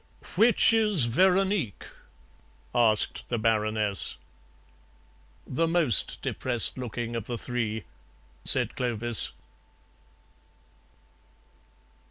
[0.35, 1.85] "Which is Veronique?"
[2.73, 4.17] asked the Baroness.
[5.45, 7.83] "The most depressed looking of the three,"
[8.43, 9.31] said Clovis.